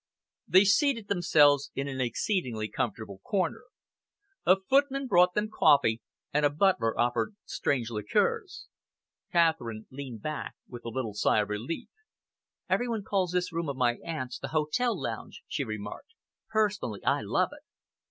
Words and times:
They 0.47 0.63
seated 0.63 1.09
themselves 1.09 1.69
in 1.75 1.87
an 1.87 2.01
exceedingly 2.01 2.67
comfortable 2.67 3.19
corner. 3.19 3.65
A 4.47 4.55
footman 4.59 5.05
brought 5.05 5.35
them 5.35 5.47
coffee, 5.47 6.01
and 6.33 6.43
a 6.43 6.49
butler 6.49 6.99
offered 6.99 7.35
strange 7.45 7.91
liqueurs. 7.91 8.65
Catherine 9.31 9.85
leaned 9.91 10.23
back 10.23 10.55
with 10.67 10.85
a 10.85 10.89
little 10.89 11.13
sigh 11.13 11.41
of 11.41 11.49
relief. 11.49 11.89
"Every 12.67 12.87
one 12.87 13.03
calls 13.03 13.31
this 13.33 13.53
room 13.53 13.69
of 13.69 13.77
my 13.77 13.97
aunt's 14.03 14.39
the 14.39 14.47
hotel 14.47 14.99
lounge," 14.99 15.43
she 15.47 15.63
remarked. 15.63 16.15
"Personally, 16.49 17.03
I 17.05 17.21
love 17.21 17.49
it." 17.51 17.61